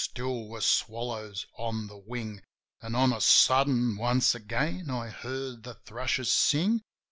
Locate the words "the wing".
1.85-2.41